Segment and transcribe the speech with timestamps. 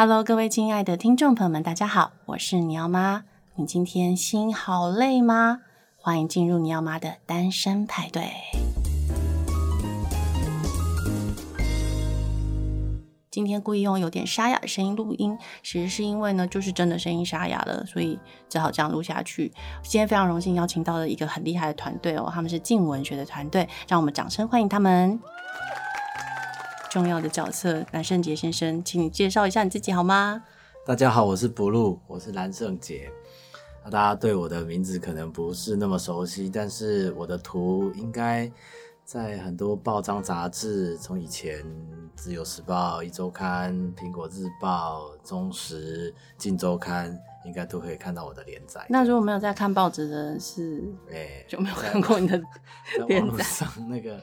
[0.00, 3.24] Hello，各位亲爱的听众朋友们，大家好，我是你要妈。
[3.56, 5.58] 你今天心好累吗？
[5.96, 8.30] 欢迎进入你要妈的单身派对。
[13.28, 18.16] 今天故意用有点沙哑的声音录音，其实是因为呢，就是真的声音沙哑了，所以
[18.48, 19.52] 只好这样录下去。
[19.82, 25.18] 今天非常荣幸邀请到了一个很厉害的团队哦，他们是镜文学的团队，让我们掌声欢迎他们。
[26.90, 30.42] 重要的角色蓝胜杰先生，请你介绍一下你自己好吗？
[30.86, 33.10] 大家好，我是 Blue，我是蓝胜杰。
[33.84, 38.50] 那大家对我的名字可能不是那么熟悉，但是我的图应该
[39.04, 41.62] 在很多报章杂志，从以前
[42.16, 47.12] 《自由时报》、《一周刊》、《苹果日报》、《中时》、《镜周刊》，
[47.46, 48.86] 应该都可以看到我的连载。
[48.88, 52.40] 那如果没有在看报纸的人是，哎、欸，就没有看过你的
[53.06, 54.18] 连载上那个。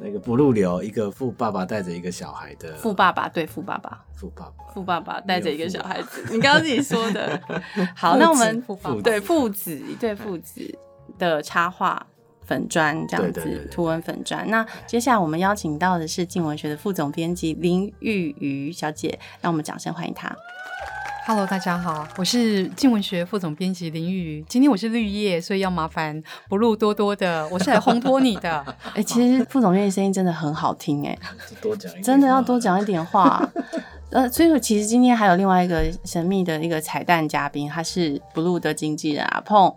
[0.00, 6.24] 那个不入流，一个富爸爸带着一个小孩的富爸爸，对富爸爸，富爸爸，富爸爸带着一个小孩子。
[6.30, 7.40] 你刚刚自己说的，
[7.96, 8.64] 好，那我们
[9.02, 10.78] 对父子一对父子
[11.18, 12.06] 的插画
[12.44, 14.48] 粉砖这样子，图文粉砖。
[14.48, 20.34] 那接下来我们邀请到的是镜文学的副总编辑林玉瑜小姐，让我们掌声欢迎她。
[21.28, 24.42] Hello，大家好，我是静文学副总编辑林玉。
[24.48, 28.64] 今天我是绿叶，所以要麻烦 Blue 多多的，我是来烘托你的。
[28.96, 31.18] 哎、欸，其实副总编辑声音真的很好听，哎，
[31.60, 33.46] 多讲，真的要多讲一点话。
[34.08, 39.74] 呃，所以其实今天还有另外一个神秘的一个彩蛋嘉宾，他是 Blue 的经纪人阿碰。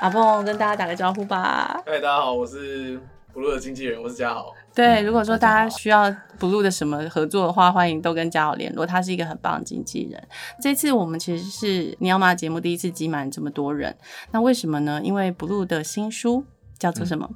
[0.00, 1.82] 阿碰跟大家打个招呼吧。
[1.84, 2.98] 嗨，大家好，我是
[3.34, 4.54] Blue 的经纪人，我是嘉豪。
[4.74, 10.22] 对，如果说大家需要 Blue 的什么合作的话，欢迎都跟嘉豪联络，他是一个很棒的经纪人。
[10.62, 13.94] 这次我们其实是尼奥妈节目第一次挤满这么多人，
[14.30, 15.00] 那为什么呢？
[15.02, 16.44] 因为 Blue 的新书
[16.78, 17.28] 叫做什么？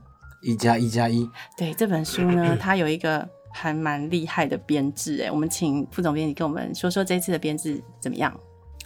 [0.43, 1.29] 一加一加一。
[1.57, 8.33] 对，这本书呢，它有一个还蛮厉害的编制，哎，我们请副总编辑跟我们说说这次的编制怎么样。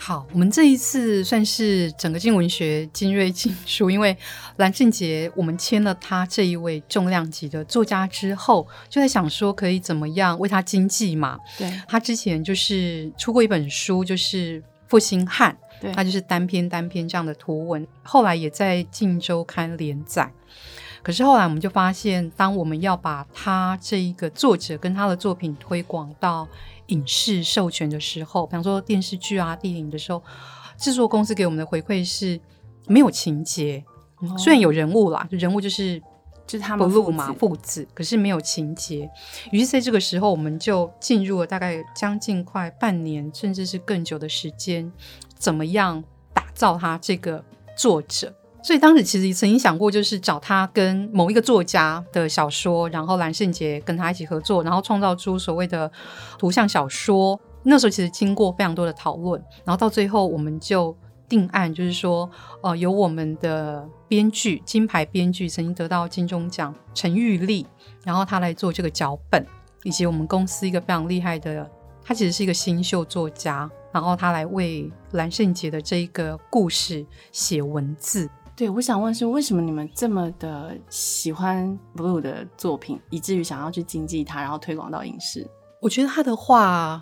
[0.00, 4.16] 好，我们这一次算是整个镜文学精锐进书，因为
[4.56, 11.37] 蓝胜杰，我们签了他这一位重量级的作家之后，就在想说可以怎么样为他经济嘛。
[11.58, 20.32] 对，他之前就是出过一本书，就是《负心汉》，对，他就是单篇单篇这样的图文，后来也在《镜周刊》连载。
[21.03, 26.47] 可是后来我们就发现，当我们要把他这一个作者跟他的作品推广到
[26.88, 30.22] 影视授权的时候，比方说电视剧啊、电影的时候，
[30.76, 32.38] 制作公司给我们的回馈是
[32.87, 33.82] 没有情节，
[34.16, 36.00] 哦、虽然有人物啦，人物就是
[36.47, 39.09] 就是他们父子，父子，可是没有情节。
[39.53, 44.91] 于是在这个时候，我们就进入了大概将近快半年，甚至是更久的时间，
[45.37, 47.44] 怎么样打造他这个
[47.76, 48.34] 作者。
[48.69, 55.91] 所以当时其实曾经想过，就是找他跟某一个作家的小说，然后蓝胜杰跟他一起合作，然后创造出所谓的
[56.39, 57.41] 图像小说。
[57.62, 60.95] 那时候其实经过非常多的讨论，然后到最后我们就
[61.27, 62.31] 定案，就是说，
[62.62, 67.67] 呃，由我们的编剧金牌编剧，曾经得到金钟奖陈玉丽，
[68.05, 69.47] 然后他来做这个脚本，
[69.83, 71.67] 以及我们公司一个非常厉害的，
[72.05, 78.29] 他其实是一个新秀作家，然后他来为蓝胜杰的这一个故事写文字。
[78.58, 85.48] 对，我想问是为什么你们这么的喜欢 Blue 的作品，以至于想要去经纪他，然后推广到影视？
[85.80, 87.00] 我觉得他的画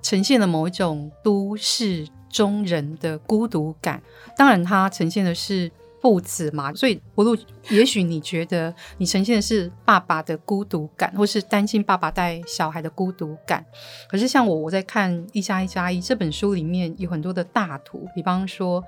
[0.00, 4.00] 呈现了某一种都市中人的孤独感，
[4.36, 5.68] 当然他呈现的是
[6.00, 7.36] 父子嘛，所以 Blue，
[7.68, 13.66] 也许你觉得你呈现的是爸爸的孤独感，或是担心爸爸带小孩的孤独感。
[14.08, 18.80] 可是像我，我在看《一加一加一》这本书里面有很多的大图，比方说。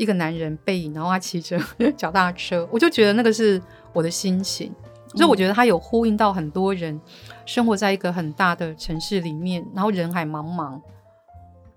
[0.00, 1.60] 一个男人背影，然后他骑着
[1.94, 3.60] 脚踏车，我就觉得那个是
[3.92, 4.74] 我的心情。
[5.14, 6.98] 所以我觉得他有呼应到很多人
[7.44, 10.80] 生活在一个很大的城市里面，然后人海茫茫。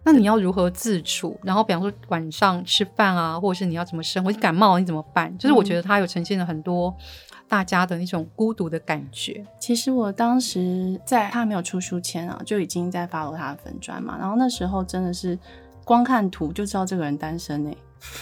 [0.06, 1.38] 那你要如何自处？
[1.44, 4.31] 然后比方说晚上吃饭啊，或者是你要怎么生活？
[4.31, 5.35] 你感冒你怎么办？
[5.38, 6.95] 就是我觉得他有呈现了很多
[7.50, 9.44] 大家的那种孤独的感觉。
[9.59, 14.16] 其实我当时在他没有出书前啊，就已经在 follow 他的粉专嘛。
[14.19, 15.40] 然后那时候真的是
[15.84, 17.78] 光看图就知道这个人单身欸。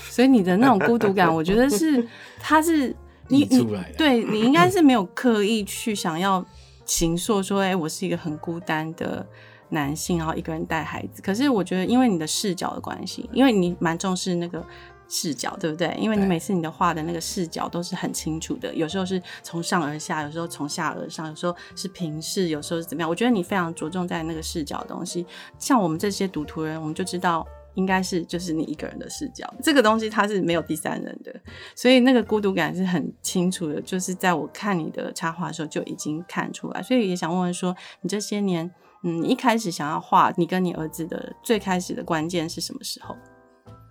[0.10, 2.08] 所以你的那种孤独感，我觉得是
[2.40, 2.96] 他是
[3.28, 6.46] 你你对你应该是没有刻意去想要
[6.86, 9.26] 形塑说，哎、欸，我是一个很孤单的
[9.70, 11.22] 男性，然后一个人带孩子。
[11.22, 14.62] 可是我觉得，因为你的视角的关系，因为你蛮重视那个
[15.08, 15.96] 视角，对不对？
[15.98, 23.10] 因为你每次你的画的那个视角都是很清楚的，有时候是从上而下，有时候从下而上，有时候是平视，有时候是怎么样？
[23.10, 25.26] 我觉得你非常着重在那个视角的东西。
[25.58, 27.48] 像我们这些读图人，我们就知道。
[27.76, 31.34] 应该是就是你一个人的视角，这个东西它是没有第三人的，
[31.76, 36.82] 所以那个孤独感是很清楚的，就是在我看你的插画的时候就已经看出来。
[36.84, 38.70] 所以也想问问说，你这些年
[39.04, 43.16] 嗯，一开始想要画你跟你儿子的最开始的关键是什么时候？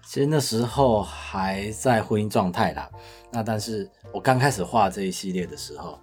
[0.06, 2.88] 其实那时候还在婚姻状态啦。
[3.32, 6.00] 那但是我刚开始画这一系列的时候，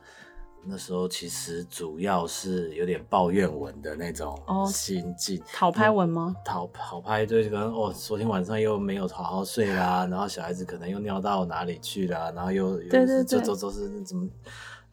[0.69, 4.37] 那时候其实主要是有点抱怨文的那种
[4.67, 6.35] 心境，讨拍文吗？
[6.43, 14.27] 讨讨拍对可能哦，昨天晚上又没有好好睡啦，然后小孩子可能又尿到哪里去啦，然后又又是这周周是怎么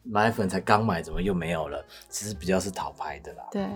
[0.03, 1.85] 奶粉才刚买，怎么又没有了？
[2.09, 3.43] 其实比较是讨拍的啦。
[3.51, 3.67] 对。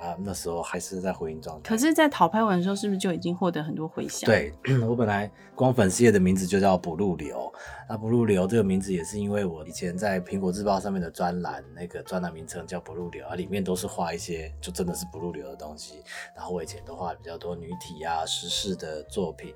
[0.00, 1.68] 啊，那时候还是在婚姻状态。
[1.68, 4.26] 可是，在讨拍完的时候，是不是就已经获得很多回响？
[4.26, 4.52] 对，
[4.86, 7.52] 我本来光粉丝页的名字就叫不入流。
[7.88, 16.02] 那不入流这个名字也是因为我以前在苹果日报上面的专栏，那个专栏名称叫不入流，啊，里面都是画一些就真的是不入流的东西。
[16.34, 19.54] 然后我以前都画比较多女体啊、时事的作品，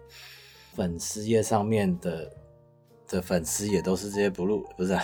[0.74, 2.30] 粉丝页上面的。
[3.10, 5.02] 的粉丝也都是这些不入，不是、啊，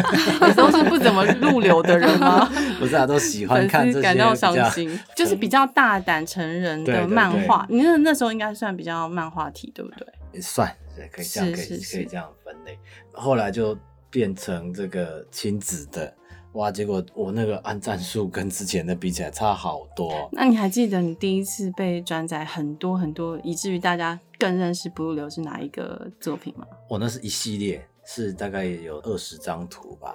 [0.56, 2.50] 都是不怎么入流的人吗？
[2.80, 7.66] 不是啊，都喜欢看这些感到伤心，就是比较大胆成人的漫画。
[7.68, 10.06] 你那那时候应该算比较漫画体，对不对？
[10.32, 12.78] 也算，对，可以这样，可以可以这样分类。
[13.12, 13.76] 后来就
[14.10, 16.12] 变成这个亲子的。
[16.54, 16.70] 哇！
[16.70, 20.28] 结果我那个按赞数跟之前的比起来差好多。
[20.32, 26.66] 那你还记得你第一次被转载很多很多，以至于大家更认识不入流是哪一个作品吗？
[26.88, 30.14] 我那是一系列，是大概有二十张图吧，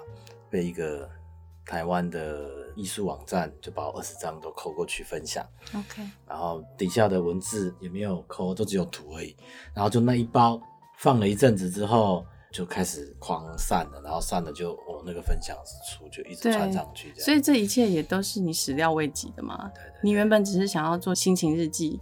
[0.50, 1.08] 被一个
[1.64, 5.44] 台湾的艺术网站就把我二十张都抠过去分享。
[5.74, 9.34] OK，然后底下的文字也没有抠，都只有图而已。
[9.74, 10.60] 然后就那一包
[10.98, 12.24] 放了一阵子之后。
[12.50, 15.54] 就开始狂散了，然后散了就我、哦、那个分享
[15.86, 19.70] 出就一直传上去，所以这一切也都是你始料未及的嘛？
[19.74, 22.00] 对，对，对，你原本只是想要做心情日记，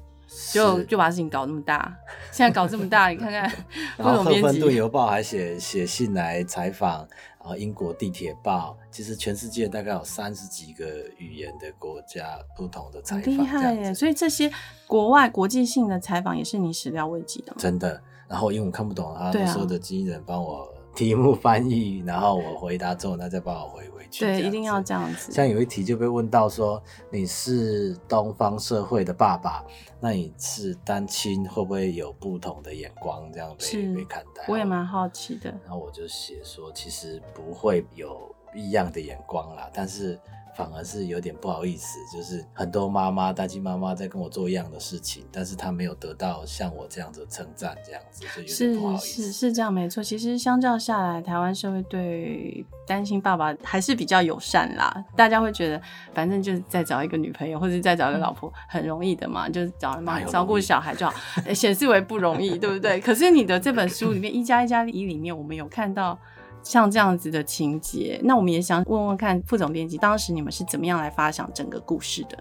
[0.52, 1.96] 就就把事情搞那么大，
[2.32, 3.42] 现在搞这么大，你看看。
[3.96, 7.06] 然后《赫芬顿邮报》还写写信来采访，
[7.40, 10.84] 然后英国《地铁报》，其实全世界大概有三十几个
[11.18, 13.94] 语言的国家不同的采访，厉害耶！
[13.94, 14.50] 所以这些
[14.86, 17.54] 国外国际性的采访也是你始料未及的？
[17.58, 18.00] 真的。
[18.28, 24.24] 然后因为我看不懂他们说的经纪人帮我题目翻译，然后我回答之后，他再帮我回回去。
[24.24, 25.32] 对，一定要这样子。
[25.32, 29.64] 像有一题就被问到说，你是东方社会的爸爸，
[30.00, 34.44] 那你是单亲，会不会有不同的眼光这样被被看待？
[34.48, 35.50] 我也蛮好奇的。
[35.64, 40.18] 然后我就写说，其实不会有异样的眼光啦，但是。
[40.56, 49.06] 反而是有点不好意思，就是很多妈妈、单亲妈妈在跟我做一样的事情，但是她没有得到像我这样的称赞，这样子，所以有点不好意思。
[49.06, 50.02] 是是是这样，没错。
[50.02, 55.04] 其实相较下来，台湾社会对单亲爸爸还是比较友善啦。
[55.14, 55.80] 大家会觉得，
[56.14, 61.12] 反正就是再找一个女朋友，或者再找一个老婆，很容易的嘛，就是找妈照顾小孩就好，
[61.54, 62.98] 显示为不容易，对不对？
[62.98, 66.18] 可是你的这本书里面，一加一加一里面，我们有看到。
[66.66, 72.36] 像这样子的情节，那我们也想问问看副总编辑，当时你们是怎么样来发想整个故事的？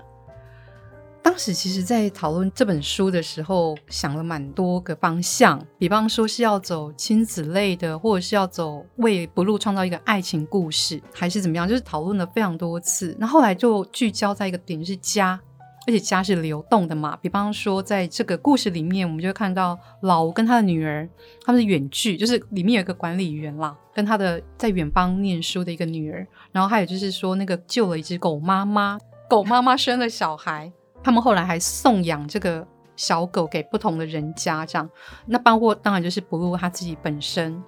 [1.21, 11.67] 当时其实，在讨论这本书的时候，想了蛮多个方向，比方说是要走亲子类的，或者是要走为不入创造一个爱情故事，还是怎么样？
[11.67, 13.15] 就是讨论了非常多次。
[13.19, 15.39] 那后来就聚焦在一个点，是家。
[15.87, 21.07] 而且家是流动的嘛，比方说在这个故事里面，我们就会看到老吴跟他的女儿，
[21.43, 28.97] 他们是远距，就是里面有一个管理员啦，跟他的在远方念书的一个女儿，然后还有就是说那个救了一只狗妈妈，
[29.29, 30.71] 狗妈妈生了小孩，
[31.03, 32.65] 他们后来还送养这个
[32.95, 34.89] 小狗给不同的人家，这样，
[35.27, 37.61] 那包括当然就是不入他自己本身，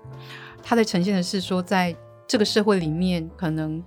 [0.63, 3.81] 他在呈现的是说，在这个社会里面，可能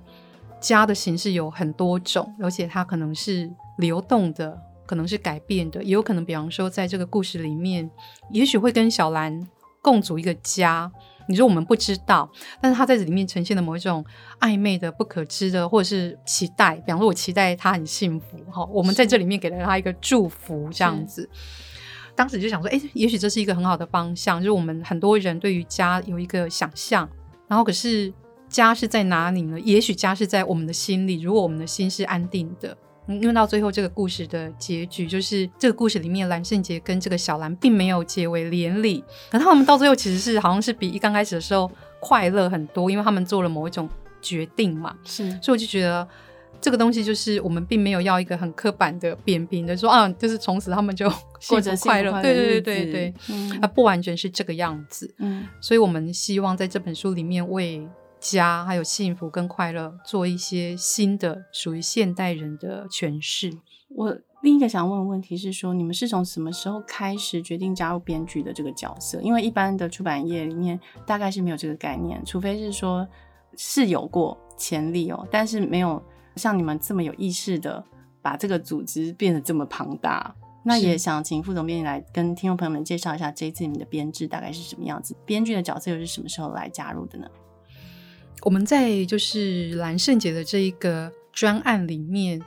[0.61, 3.51] 家的形式有很多种，而且它可能是。
[3.81, 7.91] 流动的，可能是改变的，也有可能，比方说，在这个故事里面，
[8.31, 9.41] 也许会跟小兰
[9.81, 10.93] 共组一个家。
[11.27, 14.05] 你说我们不知道，但是他在这里面呈现的某一种
[14.41, 16.77] 暧昧的、不可知的，或者是期待。
[16.77, 21.27] 比方说，我期待他很幸福，哈，我们在这里面给了他一个祝福，这样子。
[22.15, 27.09] 当时就想说，哎，也许这是一个很好的方向，就是我们很多人对于家有一个想象，
[27.49, 28.13] 然后可是
[28.51, 29.59] 家是在哪里呢？
[29.61, 32.77] 也许家是在我们的心里，如果我们的心是安定的。
[33.07, 39.03] 因为到最后这个故事的结局，就是这个故事里面蓝圣杰跟这个小兰并没有结为连理，
[39.33, 43.89] 可他们到最后其实是好像是比一刚开始的时候快乐很多，因为他们做了某一种
[44.23, 44.95] 决定嘛。
[45.03, 46.07] 是，所以我就觉得
[46.61, 52.13] 这个东西就是我们并没有要一个很刻板的扁平的说啊，就是从此他们就幸福快乐。
[52.23, 55.13] 对对对对对，嗯，啊，不完全是这个样子。
[55.19, 57.89] 嗯，所以我们希望在这本书里面为。
[58.21, 63.53] 家还有幸福跟快乐，做一些新的属于现代人的诠释。
[63.89, 69.21] 我另一个想问的问题是说，你们是从什么时候开始决定加入编剧的这个角色？
[69.21, 73.07] 因为一般的出版业里面大概是没有这个概念，除非是说
[73.57, 76.03] 是有过潜力哦，但是没有
[76.37, 77.85] 像你们这么有意识的
[78.23, 80.35] 把这个组织变得这么庞大。
[80.63, 87.27] 那也想请副总编辑来跟听众朋友们介绍一下这一次你们的编制大概是什么样子，编剧的角色又是什么时候来加入的呢？
[88.43, 92.41] 我们在就是蓝圣杰的这一个专案里面，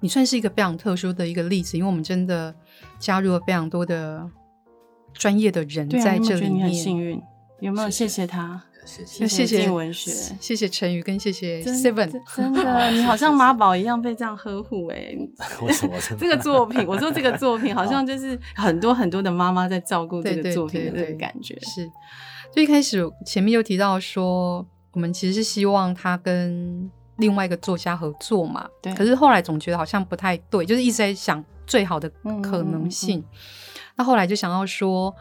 [0.00, 2.54] 你算是一个非常特殊的一个例子，因为我们真的
[2.98, 4.28] 加入了非常多的
[5.12, 6.54] 专业的人在这里面。
[6.54, 7.20] 你很幸运，
[7.60, 8.64] 有没有谢谢他？
[8.82, 15.14] 谢谢谢谢静文学，谢谢陈宇跟谢谢 Seven，真的你好像妈宝一样被这样呵护哎！
[15.60, 16.86] 为什么这个作品？
[16.86, 21.54] 我说这个作品好像就是很多很多的妈妈在照顾这个作品的那个感觉。
[21.60, 21.86] 是，
[22.54, 28.94] 就一开始前面又提到说，我们其实是希望他跟另外一个作家合作嘛，对。
[28.94, 32.10] 可是后来总觉得好像不太对，就是一直在想最好的
[32.42, 33.18] 可能性。
[33.18, 35.14] 嗯嗯嗯嗯，那后来就想要说，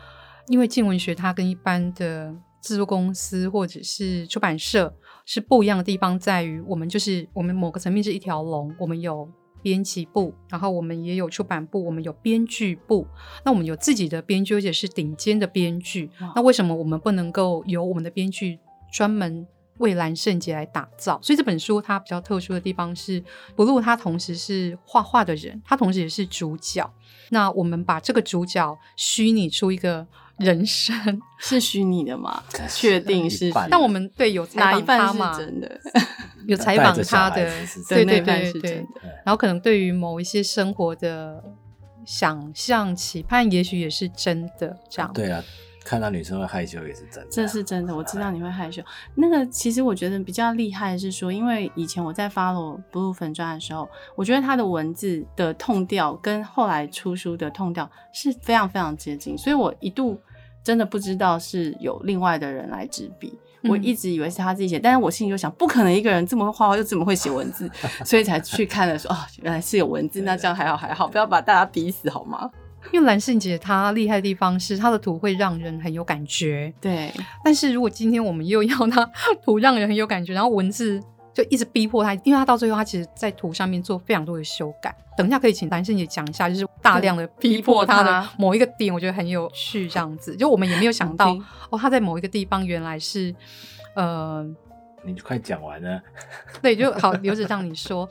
[0.47, 2.35] 因为静文学它跟一般的。
[2.61, 4.93] 制作公司或者是出版社
[5.25, 9.25] 是不一样的地方，在于我们就是我们某个层面是一条龙，我们有
[9.61, 13.07] 编辑部，然后我们也有出版部，我们有编剧部，
[13.45, 16.11] 那我们有自己的编剧，而且是顶尖的编剧。
[16.19, 18.59] 哦、那为什么我们不能够由我们的编剧
[18.91, 19.47] 专门
[19.79, 21.19] 为蓝圣洁来打造？
[21.21, 23.21] 所以这本书它比较特殊的地方是
[23.57, 26.89] ，Blue 他同时是画画的人，他同时也是主角。
[27.31, 30.07] 那我们把这个主角虚拟出一个。
[30.39, 30.95] 人生
[31.37, 32.41] 是虚拟的吗？
[32.73, 33.51] 确定是？
[33.69, 35.37] 但我们对有采访他嘛？
[35.37, 35.77] 真的
[36.47, 37.51] 有采访他的，
[37.89, 38.75] 对对对对。
[39.25, 41.43] 然后可能对于某一些生活的
[42.05, 45.11] 想象、期盼，也许也是真的这样。
[45.13, 45.43] 对啊。
[45.89, 47.95] 看到女生会害羞也是真的，这是真的。
[47.95, 48.79] 我知道你会害羞。
[49.15, 60.15] 那个其实我觉得比较厉害的是说，因为以前我在 follow Blue 粉专的时候，我觉得他的文字的 tone 调跟后来出书的 tone 调是非常非常接近，所以我一度
[60.63, 67.67] 真的不知道是有另外的人来执笔，我一直以为是他自己写，但是我心里就想，不可能一个人这么会画画又这么会写文字，
[68.05, 72.47] 所以才去看了说，哦，原来是有文字，那这样还好还好，不要把大家逼死好吗？
[72.91, 77.11] 因为蓝圣姐她厉害的地方是她的图会让人很有感觉，对。
[77.43, 79.09] 但是如果今天我们又要她
[79.43, 81.01] 图让人很有感觉，然后文字
[81.33, 84.95] 就一直逼迫她，因为她到最后她其实在图上面做非常多的修改。
[85.17, 90.35] 等一下可以请蓝圣姐讲一下，就是大量的逼迫她的某一个点，我觉得很有趣，这样子。
[90.35, 91.37] 就我们也没有想到
[91.69, 93.33] 哦，她在某一个地方原来是
[93.95, 94.49] 呃。
[95.03, 96.01] 你就快讲完了，
[96.61, 98.07] 对，就好留着让你说。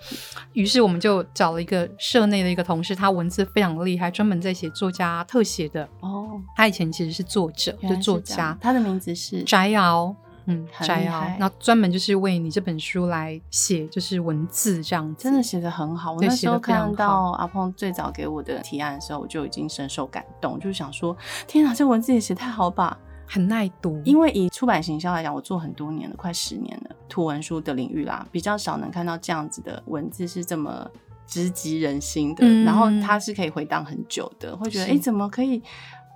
[0.53, 5.89] 于是我们就找了一个社内的一个同事，他文字非常厉害，专门在写作家特写的。
[6.01, 8.57] 哦，他以前其实是作者，是就作家。
[8.61, 10.15] 他的名字是翟敖，
[10.47, 11.25] 嗯，翟敖。
[11.39, 16.13] 那专门就是为你这本书来写，就是文字这样子，真的写的很好。
[16.13, 21.17] 我那时候看到阿鹏最早给我的提案的时候，我就已经深受感动，就想说：
[21.47, 22.99] 天哪，这文字也写太好吧！
[23.29, 30.91] 很耐读，因为以出版行销来讲，我做很多年了，快十年了，图文书的领域啦，比较少能看到这样子的文字是这么
[31.27, 35.63] 直击人心的，嗯、然后它是可以回荡很久的，会觉得哎是，怎么可以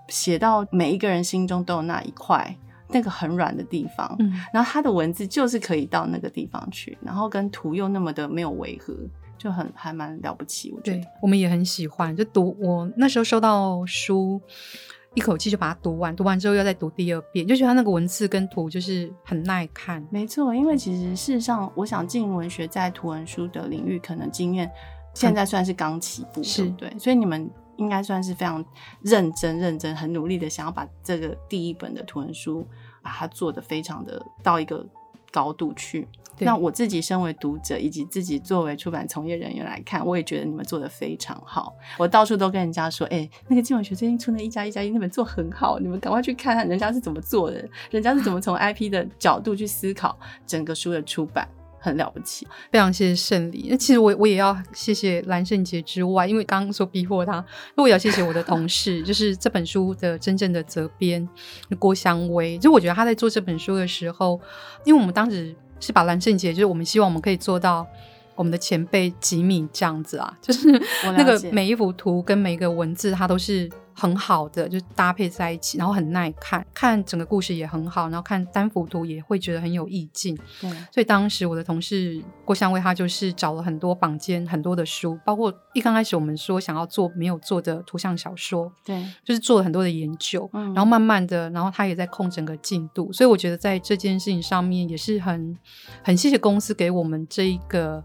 [0.08, 2.56] 写到每一个人心中都有那一块
[2.88, 8.96] 那个很软的地方，嗯、然后它的文字就是可以到那个地方去，然后跟图又那么的没有违和，
[9.36, 14.40] 就很还蛮了不起，我觉得我们也很喜欢，就读我那时候收到书。
[15.14, 20.02] 一口气就把它读完，读完之后要再读第二遍，就觉得它那个文字跟图就是很耐看。
[20.10, 24.70] 没错，因为其实事实上，我想进文学在图文书的领域可能经验
[25.14, 26.40] 现在算是刚起步，
[26.78, 28.64] 对，所以你们应该算是非常
[29.02, 32.66] 认真、认真、很努力的想要把这个第一本的图文书
[33.02, 34.86] 把它做得非常的到一个
[35.30, 36.08] 高度去。
[36.42, 41.74] 对那我自己身为读者，以及自己作为出版从业人员来看，我也觉得你们做的非常好。
[41.98, 53.66] 我到处都跟人家说：“哎、欸，那个静文学最近出的一加一加一那本做很好，你们赶快去看看人家是怎么做的，人家是怎么从 IP 的角度去思考整个书的出版，很了不起。”非常谢谢胜利。
[53.70, 57.44] 那其实我我也要谢谢蓝圣杰之外，因为刚刚说逼迫他，
[57.76, 61.28] 那我也要谢谢我的同事，就是这本书的真正的责编
[61.78, 62.58] 郭香薇。
[62.58, 64.40] 就我觉得他在做这本书的时候，
[64.84, 65.54] 因为我们当时。
[65.82, 67.86] 是把蓝圣杰，就是我们希望我们可以做到
[68.34, 70.70] 我们的前辈吉米这样子啊，就是
[71.04, 73.70] 那个每一幅图跟每一个文字，它都是。
[73.94, 80.36] 很好的，就搭配在一起，然后很耐看，看整个故事也很好，然后看单幅图也会觉得很有意境。
[80.60, 95.56] 对，所以当时我的同事郭香薇，他就是找了很多坊间很多的书，包括一刚开始我们说想要做没有做的图像小说，对，就是做了很多的研究，嗯，然后慢慢的，然后他也在控整个进度，所以我觉得在这件事情上面也是很
[96.02, 98.02] 很谢谢公司给我们这一个。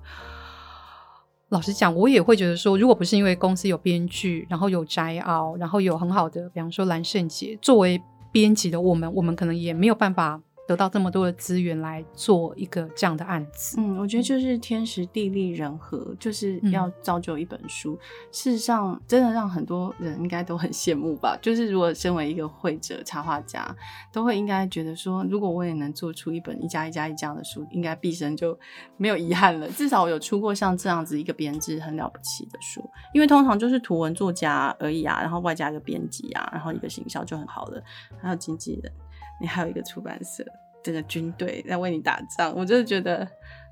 [1.50, 8.01] 老实讲，我也会觉得说，如果不是因为公司有编剧，然后有翟敖，然后有很好的，比方说蓝圣杰作为
[8.34, 13.80] 编辑的我们，我们可能也没有办法得到这么多的资源来做一个这样的案子。
[13.80, 17.94] 嗯，我觉得就是天时地利人和，就是要造就一本书。
[17.94, 18.00] 嗯、
[18.32, 21.38] 事实上，真的让很多人应该都很羡慕吧。
[21.42, 23.74] 就是如果身为一个绘者、插画家，
[24.12, 28.58] 都会应该觉得说，如果我也能做出一本一加一加一这样的书，应该毕生就
[28.98, 29.70] 没有遗憾了。
[29.70, 32.84] 至少我有出过像这样子一个编制很了不起的书，
[33.14, 37.82] 因为通常就是图文作家而已啊，然后外加一个编辑啊，然后一个行销就很好了，
[38.22, 38.92] 还有经纪人。
[39.39, 40.46] 你还有一个出版社，
[40.84, 43.27] 整个军队在为你打仗，我就是觉得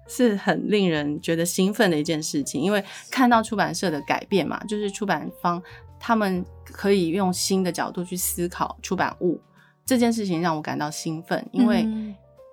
[0.08, 2.62] 是很令人觉得兴奋的一件事情。
[2.62, 5.62] 因为看到出版社的改变嘛，就是出版方
[6.00, 9.42] 他们可以用新的角度去思考出版物
[9.86, 11.48] 这件事情，让我感到兴奋。
[11.52, 11.88] 因为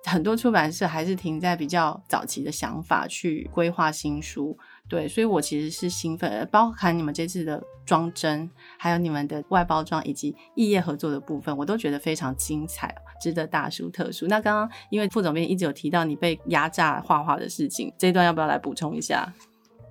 [0.05, 4.57] 很多出版社还是停在比较早期的想法去规划新书。
[4.89, 8.47] 对，所以我其实是兴奋的，包含你们这次的装帧，
[8.77, 14.27] 还有你们的外包装以及异业合作的部分，我都觉得非常精彩，值得大书特书。
[14.27, 19.33] 那刚刚因为副总编一直有提到你被压榨画画的事情，这一段要不要来补充一下？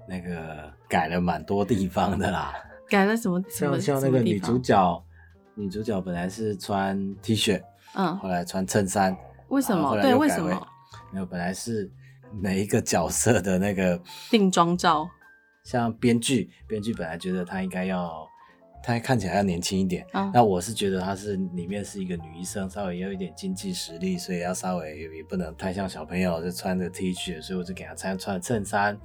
[0.06, 2.54] 那个改了蛮多地方的啦，
[2.88, 3.42] 改了什么？
[3.48, 5.02] 像像那个女主角，
[5.54, 7.60] 女主角本来是穿 T 恤，
[7.94, 9.16] 嗯，后来穿衬衫，
[9.48, 10.00] 为什么？
[10.00, 10.66] 对，为什么？
[11.10, 11.90] 没有，本来是。
[12.40, 15.08] 每一个角色的那个定妆照，
[15.64, 18.26] 像编剧，编剧本来觉得他应该要，
[18.82, 20.06] 他看起来要年轻一点。
[20.12, 28.98] 那、哦、我是觉得他是里面是一个女医生，稍微有一点经济实力，所以要稍微也不能太像小朋友，就穿着 T 恤，所以我就给他穿穿衬衫。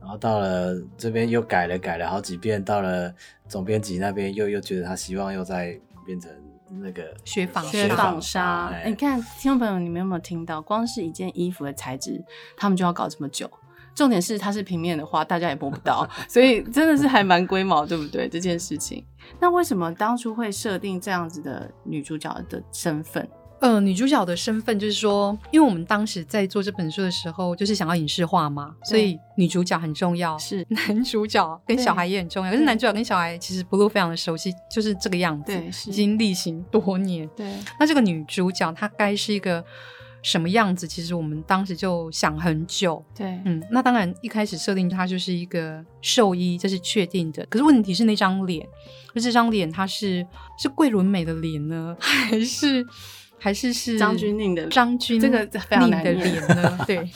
[0.00, 3.12] 然后到了这边又改了改了好几遍，到了
[3.48, 6.30] 总编辑那边又又觉得他希望又再变成。
[6.70, 10.60] 那个雪纺雪纺纱，你看听众朋友，你们有没有听到？
[10.60, 12.22] 光是一件衣服的材质，
[12.56, 13.50] 他们就要搞这么久。
[13.94, 18.28] 重点是它是平面的话，大家也摸不到， 所以真的是还蛮龟毛，对不对？
[18.28, 19.04] 这件事情，
[19.40, 23.28] 那为什么当初会设定这样子的女主角的身份？
[23.60, 32.52] 呃，女主角的身份就是说，因为我们当时在做这本书的时候，就是想要影视化嘛，所以女主角很重要，是男主角跟小孩也很重要。
[32.52, 37.28] 可是男主角跟小孩其实 Blue 非常的熟悉，就是这个样子，对，已经历行多年。
[37.36, 39.64] 对，那这个女主角她该是一个
[40.22, 40.86] 什么样子？
[40.86, 43.04] 其实我们当时就想很久。
[43.12, 47.44] 对，嗯，那当然一开始设定她就是一个兽医，这是确定的。
[47.46, 48.64] 可是问题是那张脸，
[49.12, 50.24] 就这张脸，她是
[50.56, 52.86] 是桂纶镁的脸呢，还是？
[53.38, 56.78] 还是是张钧甯的张钧甯的脸呢？
[56.86, 57.08] 对，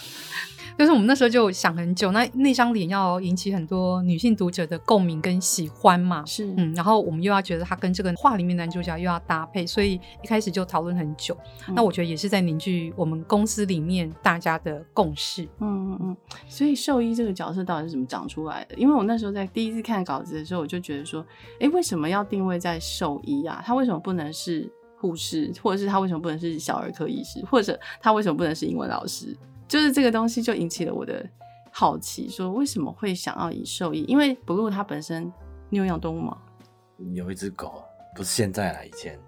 [0.78, 6.24] 就是我们那时候就想很久，那那张脸要引起很多女性读者的共鸣跟喜欢嘛？
[6.24, 11.36] 是，嗯，然后我们又要觉得他跟这个画里面男主角又要搭配，所以一开始就讨论很久。
[11.68, 15.44] 嗯、那我觉得也是在凝聚我们公司里面大家的共识。
[15.60, 16.16] 嗯嗯嗯。
[16.48, 18.74] 所以兽医这个角色到底是怎么长出来的？
[18.76, 21.24] 因为我那时候在第一次看稿子的时候，我就觉得说，
[21.60, 23.62] 哎，为什么要定位在兽医啊？
[23.66, 24.70] 他为什么不能是？
[25.02, 29.36] 护士，或者是他为什么不能是小儿科医师，或者他为什么不能是英文老师？
[29.66, 31.28] 就是这个东西就引起了我的
[31.72, 34.04] 好奇，说为什么会想要以兽医？
[34.06, 35.32] 因为 Blue 它本身，
[35.70, 36.38] 你有养动物吗？
[37.12, 37.82] 有一只狗，
[38.14, 39.18] 不是现在啦，以前。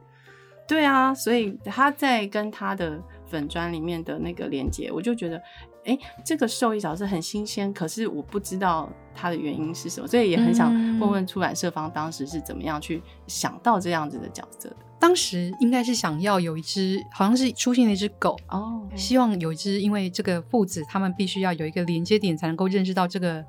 [0.68, 5.42] 对啊，所以他在跟他的粉砖里面的那个连接，我就觉得，
[5.84, 14.76] 哎，这个兽医角色很新鲜，可是我不知道它的原因是什么，所以也很想问问出版社方当时是怎么样去想到这样子的角色的。
[14.98, 23.44] 当时应该是想要有一只，好像是出现了一只狗哦，希望有一只，因为这个父子他们必须要有一个连接点，才能够认识到这个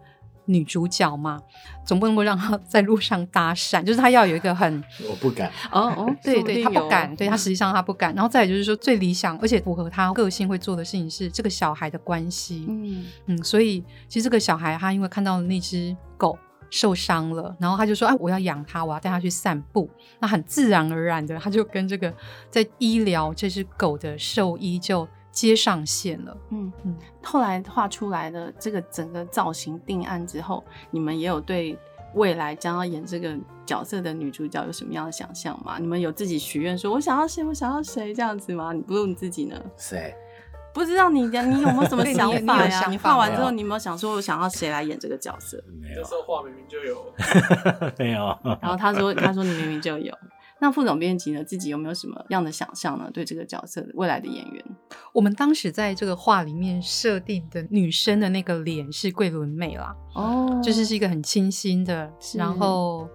[0.46, 1.42] 女主角嘛，
[1.86, 8.14] 总不能够让她在路上搭讪，就是她要有一个很， 我不敢哦哦，对对，她不敢，对她实际上她不敢。
[8.14, 16.38] 然后再来就是说，最理想而且符合她个性会做的事情是这个小孩的关系，嗯嗯，所以其实这个小孩他因为看到了那只狗。
[16.72, 22.14] 受伤了，然后他就说：“哎，我要养它，我要带它去散步。”那很自然而然的，他就跟这个
[22.50, 26.36] 在医疗这只狗的兽医就接上线了。
[26.50, 26.96] 嗯嗯。
[27.22, 31.78] 后来画出来的这个整个造型定案之后，你们也有对
[32.16, 35.78] 未来将要演这个角色的女主角有什么样的想象吗？
[35.80, 38.72] 你们有自己许愿说“我想要谁，我想要谁”这样子吗？
[38.72, 39.62] 你不如你自己呢？
[39.78, 40.16] 谁？
[40.74, 42.86] 不知道你你有没有什么 想法呀？
[42.90, 45.62] 你画完之后，你有没有想说，我想要谁来演这个角色？
[45.82, 47.14] 没有，这时候画明明就有，
[47.98, 48.38] 没有。
[48.62, 50.14] 然后他说，他说你明明就有。
[50.60, 51.44] 那副总编辑呢？
[51.44, 53.10] 自己有没有什么样的想象呢？
[53.12, 54.66] 对这个角色未来的演员？
[55.14, 63.08] 我们当时在这个画里面设定的女生的那个脸是桂纶镁啦，哦，就是是一个很清新的，然后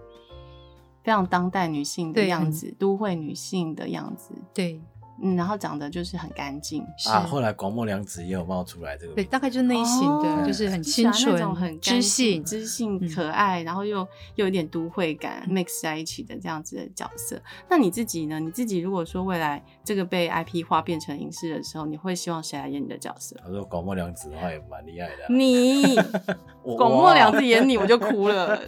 [1.03, 4.83] 非常当代女性的样子，都会女性的样子，对。
[5.22, 7.20] 嗯，然后长得就是很干净啊。
[7.20, 13.98] 后来广末凉子也有冒出来这个，对，大概就是那一型的，哦、就是很清纯、那种很知性、知性可爱，嗯、然后又
[14.37, 17.40] 又有点都会感 mix 在一起的这样子的角色。
[17.68, 18.40] 那你自己呢？
[18.40, 23.37] 你自己如果说未来这个被 IP 化变成影视的时候，你会希望谁来演你的角色？
[23.44, 25.26] 他说广末凉子的话也蛮厉害的、啊。
[25.28, 25.96] 你
[26.76, 28.61] 广末凉子演你，我就哭了。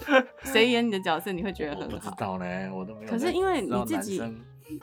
[0.44, 1.86] 谁演你的角色，你会觉得很好？
[1.86, 3.10] 我不知道呢，我都没有。
[3.10, 4.22] 可是因为你自己。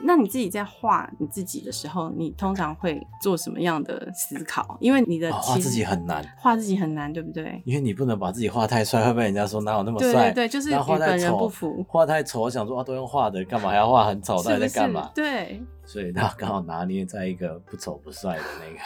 [0.00, 4.76] 那你自己在画你自己的时候，你通常会做什么样的思考？
[4.80, 7.60] 因为你的画、哦、自己很难，画自己很难，对不对？
[7.64, 10.12] 因为你不能把自己画太帅，会被人家说哪有那么帅？
[10.12, 11.84] 对对对，就是与本人不符。
[11.88, 14.42] 画太丑，我想说啊，都用画的，干嘛还要画很丑？
[14.42, 15.10] 到底在干嘛？
[15.14, 18.80] 对，所以他刚好拿捏在一个不丑不帅的那个。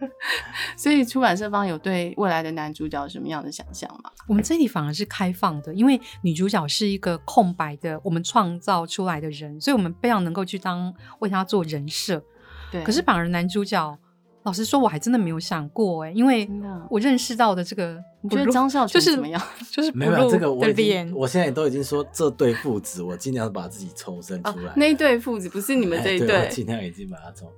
[0.76, 4.10] 所以出版社方有对未来的男主角有什么样的想象吗？
[4.26, 12.22] 我们这里反而是开放的，因为女主角是一个空白的，我们创造出来的人，所以我们非常能够去当为他做人设。
[12.70, 13.98] 对，可是反而男主角，
[14.44, 16.48] 老实说，我还真的没有想过哎，因为
[16.90, 19.40] 我认识到的这个，你觉得张孝全怎么样？
[19.72, 24.72] 就是没有这个，我已经，我现在都已经说这对父子，我尽量把自己抽身出来。
[24.76, 27.50] 那一对父子不是你们这一对，尽量已经把它抽。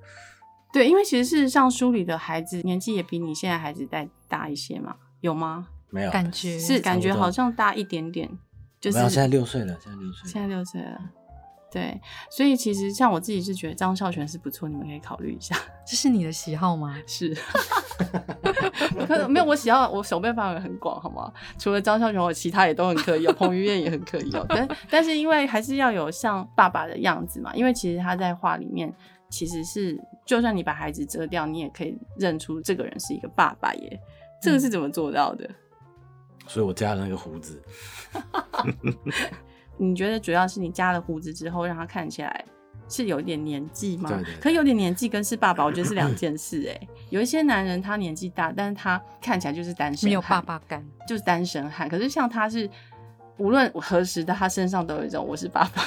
[0.72, 5.66] 对，因为其实事实上书里的孩子年纪也比你现在孩子再大一些嘛，有吗？
[5.90, 8.30] 没有，感觉是感觉好像大一点点，
[8.80, 11.00] 就是现在六岁了，现在六岁，现在六岁了。
[11.72, 15.56] 对，所以其实像我自己是觉得张孝全是不错，你们可以考虑一下。
[15.85, 16.96] 这是你的喜好吗？
[17.06, 17.37] 是，
[19.06, 21.33] 可能没有我喜好，我手背范围很广，好吗？
[21.59, 24.46] 除了张孝全，我其他也都很可以，有彭于晏也很可以哦。
[24.48, 28.92] 但但是因为还是要有像爸爸的样子嘛，因为其实他在画里面。
[29.30, 34.00] 其实是，就算你把孩子遮掉，你也可以认出这个人是一个爸爸耶。
[34.42, 35.48] 这个是怎么做到的？
[36.48, 37.62] 所以我加了那个胡子。
[39.78, 42.44] 你觉得主要是你加了胡子之后，让他看起来
[42.88, 44.10] 是有一点年纪吗？
[44.10, 44.40] 对对对。
[44.40, 46.88] 可有点年纪跟是爸爸，我觉得是两件事哎。
[47.08, 51.88] 有一些男人他年纪大，但是他看起来就是单身汉，没有爸爸感，就是单身汉。
[51.88, 52.68] 可是像他是。
[53.40, 55.83] 无论何时的他身上都有一种我是爸爸，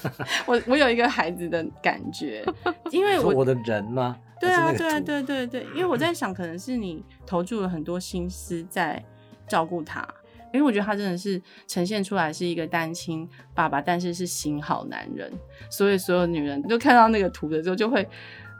[0.46, 2.44] 我我有一个孩子的感觉，
[2.90, 4.16] 因为我我的人吗？
[4.38, 9.02] 对啊对啊对对对，因为我在想，可能是你投注了很多心思在
[9.48, 10.06] 照顾他，
[10.52, 15.32] 因为我觉得他真的是呈现出来是一个单亲爸爸，但是是型好男人，
[15.70, 18.06] 所以所有女人就看到那个图的时候就会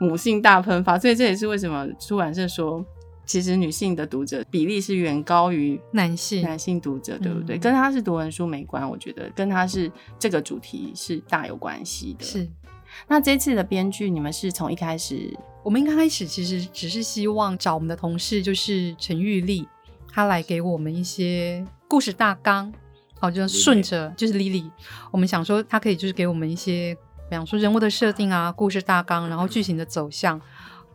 [0.00, 2.82] 母性大喷发，所以这也是为什么出版社说。
[3.28, 7.58] 其实女性的读者比例是远高于男性男性读者，对不对？
[7.58, 12.24] 嗯、跟他是读文书没关，我觉得跟他是这个主题是大有关系的。
[12.24, 12.48] 是，
[13.06, 15.30] 那这次的编剧，你们是从一开始，
[15.62, 19.68] 我们一开始其实只是希望找我们的同事，就是陈玉丽，
[20.10, 22.72] 她来给我们一些故事大纲，
[23.20, 24.70] 好，就顺着就是 Lily，
[25.12, 26.96] 我们想说她可以就是给我们一些，
[27.28, 30.40] 比方说人物的设定啊，故事大纲，然后剧情的走向。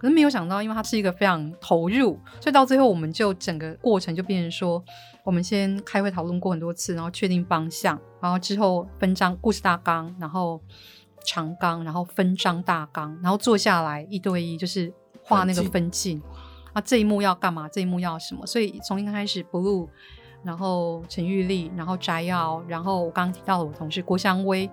[0.04, 4.84] 可是没有想到，因为他是一个非常投入，所以到最后我们就整个过程就变成说，
[5.24, 10.62] 我们先开会讨论过很多次，然后确定方向，然后之后分章故事大纲，然后
[11.26, 16.22] 长纲，然后分章大纲，然后坐下来一对一就是画那个分镜，
[16.74, 19.88] 啊这一幕要干嘛，这一幕要什么，所以从一开始 Blue。
[20.44, 24.70] 然后陈玉丽，然后翟耀，然后我刚刚提到了我同事郭香薇，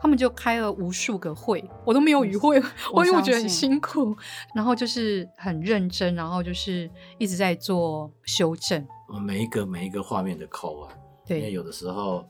[0.00, 2.60] 他们就开了无数个会，我都没有与会，
[2.92, 4.16] 我因为我觉得很辛苦，
[4.54, 8.86] 然后就是很认真，然后就是一直在做修正，
[9.24, 10.92] 每一个每一个画面的扣啊，
[11.24, 12.26] 对，因为有的时候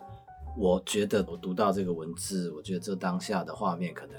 [0.56, 4.16] 我觉得我读到这个文字，我觉得这当下的画面可能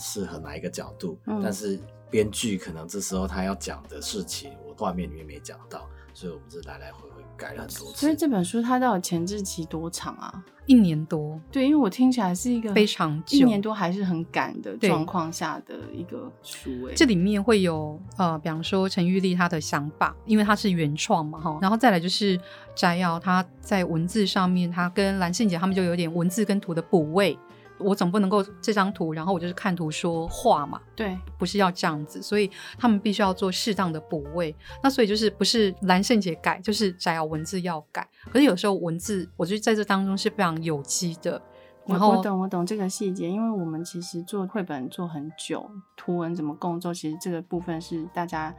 [0.00, 7.20] 适合哪一个角度，嗯、但是编剧可能这时候他要讲的事情，我画面里面没讲到，所以我们这来来回回。
[7.40, 10.44] 改了很多次，所以这本书它到底前置期多长啊？
[10.66, 11.40] 一年多。
[11.50, 16.70] 对，因为我听起来是一个非常久，一年多还是很赶的状况下的一个书。
[16.86, 21.58] 哎，这里面会有呃，比方说陈玉丽她的想法，因为她是原创嘛，哈。
[21.62, 22.38] 然后再来就是
[22.74, 27.38] 摘要，她在文字上面，她跟蓝信姐他们就有点文字跟图的补位。
[27.80, 34.54] 我总不能够这张图，然后我就是看图说话嘛，对，不是要这样子，所以他们必须要做适当的补位。
[34.82, 38.08] 那所以就是不是蓝圣杰改，就是摘要文字要改。
[38.30, 41.40] 可是有时候文字，我觉得在这当中是非常有机的。
[41.86, 48.54] 然后我，我懂，我懂这个细节，因为我们其实做绘本做很久，图文怎么共作，其实这个部分是大家。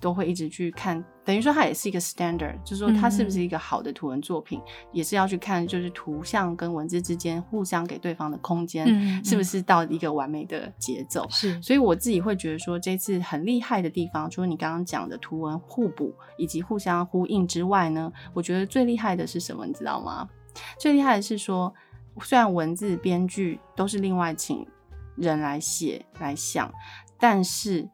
[0.00, 11.26] 都会一直去看，等于说它也是一个 standard，就是说它是不是一个好的图文作品，嗯、也是要去看，就是图像跟文字之间互相给对方的空间，嗯、是不是到一个完美的节奏？
[11.30, 19.64] 是，所以我自己会觉得说，这次很厉害的地方，除了你刚刚讲的图文互补以及互相呼应之外呢，我觉得最厉害的是什么？
[19.64, 20.28] 你知道吗？
[20.78, 21.72] 最厉害的是说，
[22.20, 24.66] 虽然文字编剧都是另外请
[25.16, 26.70] 人来写来想，
[27.18, 27.88] 但是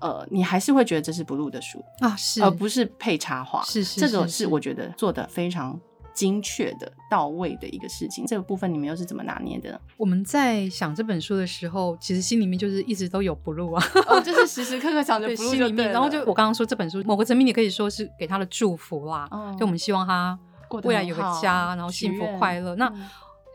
[0.00, 5.78] 呃，你还是会觉得这是 Blue 的书啊，是而不是配插画，是是，这个是我觉得做的非常
[6.14, 8.24] 精确的到位的一个事情。
[8.26, 9.80] 这个部分你们又是怎么拿捏的呢？
[9.96, 15.90] 我们在想这本书的时候，其实心里面就是一直都有 Blue 啊，哦，就是时时刻刻想着 Blue 心里面。
[15.90, 20.38] 然后就我刚刚说这本书，某个层面你可以说是给他的祝福啦，哦、就我们希望他
[20.82, 22.74] 未来有个家，然后幸福快乐。
[22.76, 22.92] 那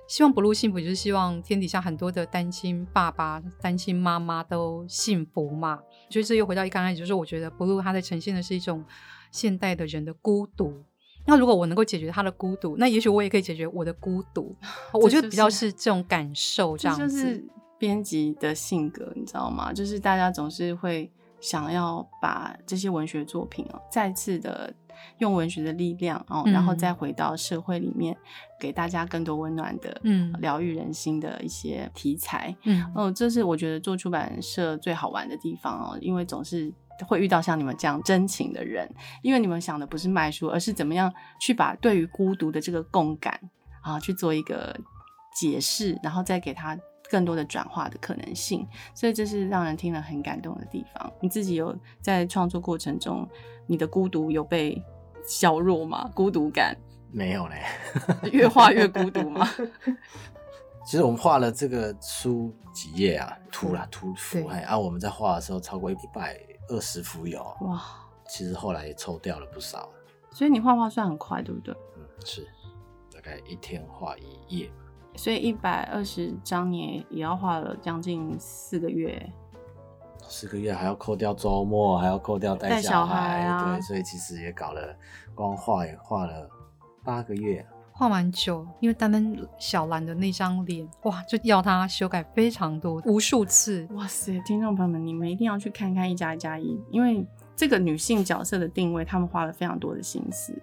[0.08, 5.80] 希望 Blue 幸福，就是希望天底下很多的单亲爸爸、单亲妈妈都幸福嘛。
[6.12, 8.84] 就是又回到一刚开始，就是我觉得 Blue 它在呈现的是一种
[9.32, 10.84] 现代的人的孤独。
[11.26, 14.56] 那如果我能够解决他的孤独，那也许我也可以解决我的孤独。
[14.94, 17.24] 我觉得比较是这种感受，这样子。
[17.24, 17.44] 就是
[17.80, 19.72] 编辑的性格，你知道吗？
[19.72, 24.74] 就是大家总是会想要把这些文学作品哦，再次的。
[25.20, 28.20] 用文学的力量哦，然后再回到社会里面，嗯、
[28.60, 36.74] 给大家更多温暖的、嗯，疗愈人心的一些题材，嗯，哦，这是我觉得做出版社最好玩的地方哦，因为总是
[37.08, 38.90] 会遇到像你们这样真情的人，
[39.22, 43.40] 因为你们想的不是卖书，而是怎么样去把对于孤独的这个共感
[43.82, 44.76] 啊去做一个
[45.40, 46.78] 解释，然后再给他
[47.10, 51.12] 更多的转化的可能性，所以这是让人听了很感动的地方。
[51.20, 53.28] 你自己有在创作过程中，
[53.72, 54.84] 你的孤独有被
[55.26, 56.12] 削弱吗？
[56.14, 56.76] 孤独感
[57.10, 57.64] 没有嘞，
[58.34, 59.48] 越画越孤独吗？
[60.86, 67.82] 其实我们画了这个书几页啊，图了图幅，哎，啊，我们在画的时候超过一百二十幅有哇，
[68.28, 69.88] 其实后来也抽掉了不少，
[70.32, 71.74] 所以你画画算很快，对不对？
[71.96, 72.46] 嗯，是，
[73.14, 74.70] 大概一天画一页，
[75.16, 79.32] 所以一百二十张你也要画了将近四个月。
[80.32, 84.96] 四个月还要扣掉周末，还要扣掉带小孩，小孩啊，对，所以其实也搞了，
[85.36, 86.50] 光画也画了
[87.04, 88.66] 八个月，画蛮久。
[88.80, 93.86] 因为单单小兰的那张脸，哇，就要他修改非常多，无数次。
[93.92, 100.58] 哇塞，听众朋友们，你们一定要去看看一加一加一，因为这个女性角色的定位，他们花了非常多的心思，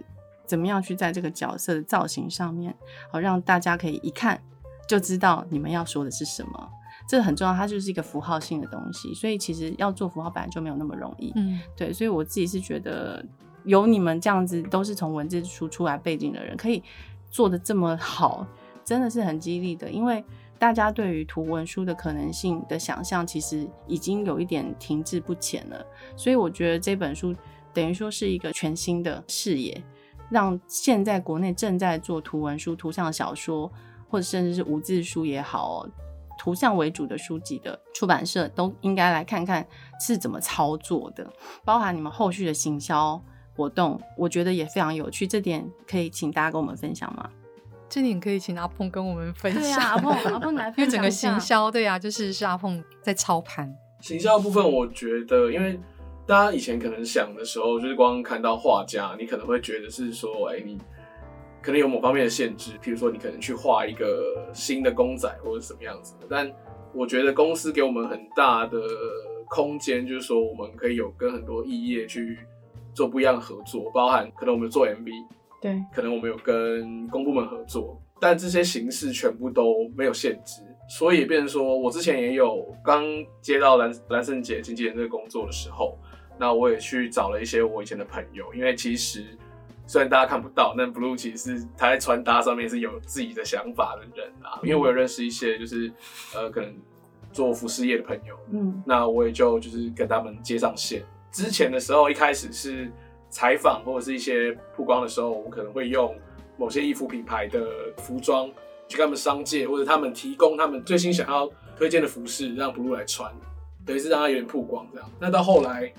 [0.47, 2.75] 怎么样去在这个角色的造型上面，
[3.13, 4.41] 好让大家可以一看
[4.89, 6.71] 就知道你们要说的是什么。
[7.09, 11.33] 这很重要，它就是一个符号性的东西，所以其实要做符号本来就没有那么容易。
[11.37, 13.25] 嗯，对，所以我自己是觉得
[13.65, 16.83] 有你们这样子都是从文字书出来背景的人，可以
[17.31, 18.47] 做的这么好，
[18.85, 19.91] 真的是很激励的。
[19.91, 20.23] 因为
[20.59, 25.83] 大家对于图文书的可能性的想象，其实已经有一点停滞不前了。
[26.15, 27.35] 所以我觉得这本书
[27.73, 29.83] 等于说是一个全新的视野，
[30.29, 33.73] 让现在国内正在做图文书、图像小说，
[34.11, 35.89] 或者甚至是无字书也好。
[36.39, 39.67] 图像为主的书籍的出版社都应该来看看
[40.01, 41.29] 是怎么操作的，
[41.65, 43.21] 包含你们后续的行销
[43.55, 45.27] 活动，我觉得也非常有趣。
[45.27, 47.29] 这点可以请大家跟我们分享吗？
[47.89, 49.79] 这点可以请阿鹏跟我们分享。
[49.79, 50.85] 啊，阿鹏，阿鹏来 分享。
[50.85, 53.75] 因为整个行销，对呀、啊，就是是阿鹏在操盘。
[54.01, 55.81] 行销部分，我觉得，因为
[56.27, 60.79] 大家以前可能想的时候，就是光看到画家，你可能会觉得是说，哎、欸，你。
[61.61, 66.27] 可能有某方面的限制，譬如说你可能去画一个新的公仔或者什么样子的。
[66.31, 66.51] 但
[66.95, 68.81] 我觉得公司给我们很大的
[69.51, 72.39] 空间，就是说我们可以有跟很多异业去
[72.95, 75.11] 做不一样的合作，包含可能我们做 MV，
[75.61, 83.05] 对，可能我们有跟公部门合作，但这些形式全部都没有限制，所以变成说我之前也有刚
[83.43, 85.99] 接到蓝蓝胜杰经纪人这个工作的时候，
[86.39, 89.37] 那我也去找了一些我以前的朋友，因为其实。
[89.89, 94.61] 虽然大家看不到，但 Blue 其实是他在穿搭上面是有自己的想法的人啊。
[94.63, 95.91] 因为我有认识一些就是
[96.35, 96.77] 呃可能
[97.33, 101.03] 做服饰业的朋友，嗯，那我也就就是跟他们接上线。
[101.33, 102.93] 之前的时候，一开始是
[103.31, 106.15] 采访或者是一些曝光的时候，我们可能会用
[106.59, 108.47] 某些衣服品牌的服装
[108.89, 113.33] 去跟他们商借，或者他们提供他们最新想要推荐的服饰让 Blue 来穿，
[113.87, 115.11] 等于是让他有点曝光这样。
[115.19, 115.91] 那到后来。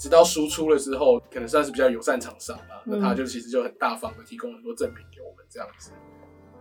[0.00, 2.82] 直到输出了之后，可能算是比较友善厂商吧。
[2.86, 5.92] 那、嗯、他就其实就很大方的提供很多赠品给我们这样子。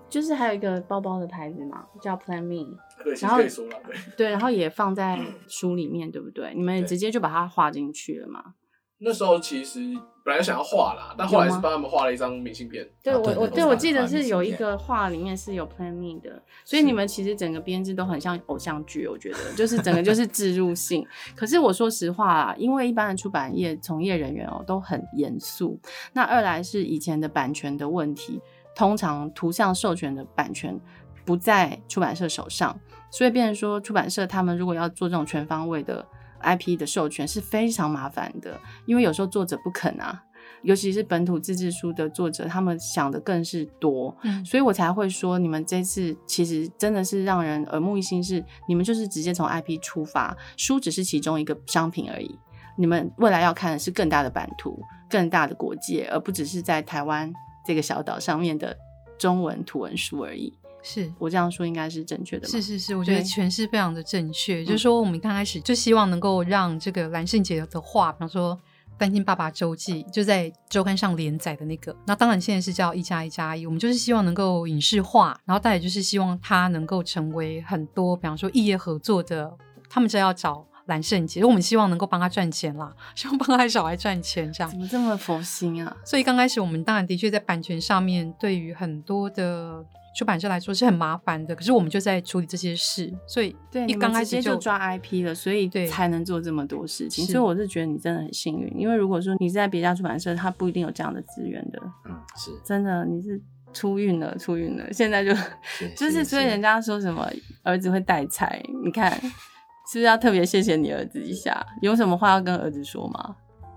[0.10, 2.78] 就是还有一个包包的牌子嘛，叫 Plan Me。
[3.02, 3.96] 对，然后可以说了，对。
[4.18, 6.54] 对，然后也放在 书里面，对不对？
[6.54, 8.56] 你们也直接就把它画进去了嘛？
[9.02, 9.80] 那时候其实
[10.26, 12.86] 本来想要画啦，但后来是帮他们画了一张明信片。
[13.02, 21.08] 对，我我对我记得是有一个画里面是有 Plan Me 的，所以你们其实整个编制都很像偶像剧，我觉得就是整个就是置入性。
[21.34, 25.80] 可是我说实话啊，因为一般的出版业从业人员哦都很严肃，
[26.12, 28.42] 那二来是以前的版权的问题，
[28.76, 30.78] 通常图像授权的版权
[31.24, 32.78] 不在出版社手上，
[33.10, 36.06] 所以变成说出版社他们如果要做这种全方位的。
[36.42, 40.24] IP 的授权是非常麻烦的，因为有时候作者不肯啊，
[40.62, 52.38] 尤其是本土自制书的作者，他们想的更是多，嗯，所以我才会说，你们这次其实真的是让人耳目一新，是你们就是直接从 IP 出发，书只是其中一个商品而已。
[52.78, 57.32] 你们未来要看的是更大的版图、更大的国界，而不只是在台湾
[57.66, 58.78] 这个小岛上面的
[59.18, 60.59] 中文图文书而已。
[60.82, 62.52] 是我这样说应该是正确的吗？
[62.52, 64.62] 是是是，我觉得诠释非常的正确。
[64.62, 68.56] 嗯、就是说，我们刚开始就希望能够让这个蓝圣杰的话，比方说
[68.98, 71.96] 《单亲爸爸周记》，就在周刊上连载的那个。
[72.08, 79.52] 那当然现在是叫一加一加一，我们就是希望能够影视化，然后再也就是希望他能够成为很多，比方说异业合作的，
[79.90, 84.72] 他们就要找蓝圣杰，我们希望能够帮他赚钱啦，希望帮他小孩赚钱，这样。
[84.72, 85.98] 怎么这么佛心啊？
[86.06, 89.86] 所以刚开始我们当然的确在版权上面，对于很多的。
[90.16, 97.26] 出版社来说是很麻烦的，可是我们就在处理这些事，所以对一刚开始就抓 IP 了，所以对才能做这么多事情。
[97.26, 101.80] 所以我是觉得你真的很幸运，因为如果说你在别家出版社，他不一定有这样的资源的。
[102.06, 103.40] 嗯，是真的，你是
[103.72, 104.92] 出运了，出运了。
[104.92, 105.32] 现在就
[105.96, 107.30] 就是所以人家说什么
[107.64, 111.66] 儿子会带财，你看是不是要特别谢谢你儿子一下？
[111.82, 113.36] 有什么话要跟儿子说吗？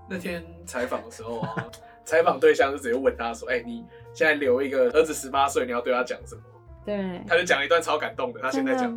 [0.09, 1.55] 那天采访的时候啊，
[2.05, 6.41] 采访对象就直接问他说：“哎、欸，你？”现在留一个儿子十八岁，你要对他讲什么？
[6.85, 8.39] 对，他就讲了一段超感动的。
[8.39, 8.93] 他现在讲，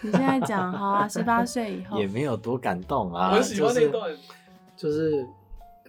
[0.00, 3.30] 你现在讲好啊，十八岁以后也没有多感动啊。
[3.30, 4.16] 我很喜欢那段，
[4.76, 5.26] 就是，就是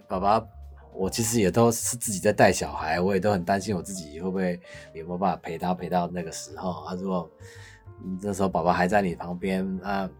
[0.08, 0.44] 爸爸，
[0.92, 4.60] 我其实也都是自己在带小孩，我也都很担心我自己会不会
[4.92, 6.84] 有没有办法陪他陪到那个时候。
[6.88, 7.30] 他说，
[8.20, 10.10] 那时候爸爸还在你旁边啊，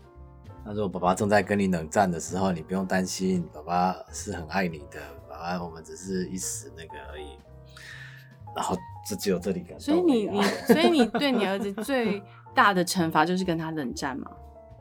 [0.64, 5.00] 他说爸爸正在跟你冷战的时候，你不用担心，爸爸是很爱你的，
[5.44, 7.36] 爸爸我们只是一时那个而已。
[8.56, 8.74] 然后
[9.06, 12.22] 就只有这里感，所以你你所以你对你儿子最
[12.54, 14.30] 大的惩罚就是跟他冷战吗？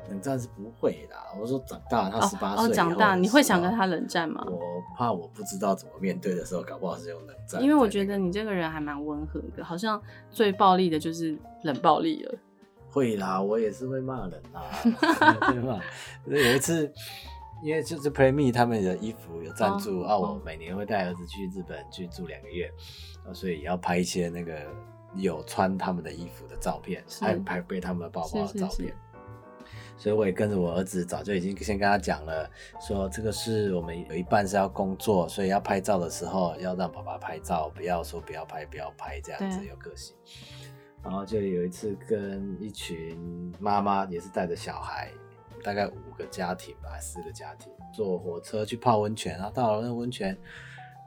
[0.09, 1.15] 冷战是不会的。
[1.41, 4.45] 我说长大他十八岁哦，长大你会想跟他冷战吗？
[4.47, 4.59] 我
[4.95, 7.61] 怕我不知道怎么面对的时候，搞不好是用冷战。
[7.63, 9.99] 因为我觉得你这个人还蛮温和的，好像
[10.29, 12.35] 最暴力的就是冷暴力了。
[12.91, 14.63] 会啦，我也是会骂人啦，
[15.51, 15.81] 对吧？
[16.27, 16.93] 有一次。
[17.63, 22.69] 因为就是 Play Me 他们的衣服有赞助啊，我每年会带儿子去日本去住两个月，
[23.33, 24.61] 所以也要拍一些那个
[25.15, 28.69] 有穿他们的衣服的照片，还有拍背他们的包包的照片。
[28.69, 28.95] 是是是，
[29.95, 32.49] 所以我也跟着我儿子，早就已经先跟他讲了，
[32.81, 40.13] 说这个是我们有一半是要工作，所以要拍照的时候要让爸爸拍照，不要说不要拍不要拍这样子有个性。
[41.01, 45.09] 然后就有一次跟一群妈妈也是带着小孩。
[45.63, 50.37] 大概五个家庭吧，四个家庭坐火车去泡温泉，然后到了那个温泉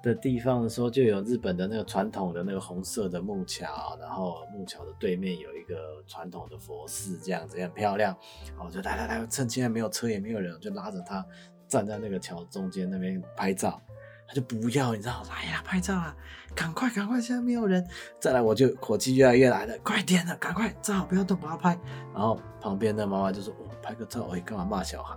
[0.03, 8.17] 的地方的时候，就有日本的那个传统的那个红色的木桥，然后木桥的对面有一个传统的佛寺，这样子也很漂亮。
[8.51, 11.25] 然后我就来来来，趁现在没有车也没有人，就拉着他
[11.67, 13.81] 站在那个桥中间那边拍照。
[14.29, 16.15] 他就不要，你知道，来呀，拍照啊，
[16.55, 17.87] 赶快赶快，现在没有人。
[18.21, 21.79] 再来，我就火气越来越来了，快点了，赶快照，不要动，把它拍。
[22.13, 25.17] 然后旁边的妈妈就说：“哦，拍个照，哎，干嘛骂小孩？”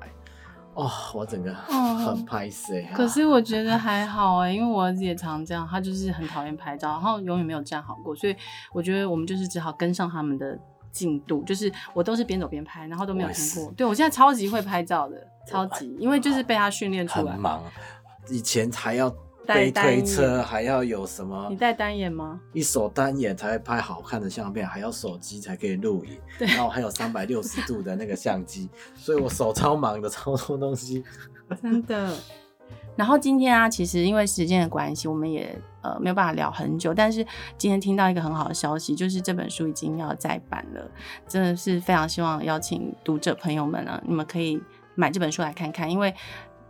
[0.76, 1.54] 哦，我整个
[2.06, 2.88] 很拍谢。
[2.96, 8.36] 可是我觉得 还好哎，因为我儿子也常这样，他就是很讨厌拍照，然后永远没有站好过，所以
[8.72, 10.58] 我觉得我们就是只好跟上他们的
[10.92, 13.74] 进度，就是我都是边走边拍，然后都没有停过。
[13.76, 17.34] 对，我现在超级会拍照的，超级，因为就是被他训练出来。
[17.34, 17.62] 很忙。
[18.30, 19.10] 以前还要
[19.48, 21.48] 背推车，还要有什么？
[21.50, 22.40] 你带单眼吗？
[22.54, 26.18] 一手单眼才会拍好看的相片，还要手机才可以录影。
[26.38, 31.04] 对，然后还有三百六十度的那个相机， 所以我手超忙的，超多东西。
[31.62, 32.16] 真的。
[32.96, 36.94] 然后今天啊，其实因为时间的关系，我们也呃没有办法聊很久。
[36.94, 37.26] 但是
[37.58, 40.92] 今天听到一个很好的消息，就是这本书已经要再版了，
[41.28, 44.62] 真的是非常希望邀请读者朋友们啊，你们可以
[44.94, 46.14] 买这本书来看看，因为。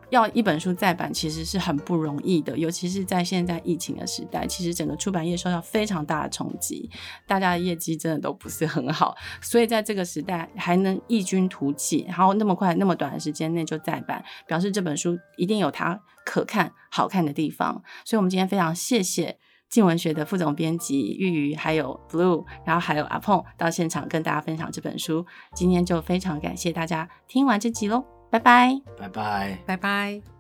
[0.10, 6.90] 要一本书再版其实是很不容易的，尤其是在现在疫情的时代，其实整个出版业受到非常大的冲击，
[7.28, 17.82] 大家的业绩真的都不是很好，所以在这个时代还能异军突起，然后那么快那么短的时间内就再版，表示这本书一定有它可看好看的地方。
[18.04, 19.38] 所以，我们今天非常谢谢
[19.70, 25.26] 静文学的副总编辑玉瑜，还有 Blue，然后还有阿碰到现场跟大家分享这本书。
[25.54, 28.19] 今天就非常感谢大家听完这集喽。
[28.30, 30.39] 拜拜，拜拜，拜拜。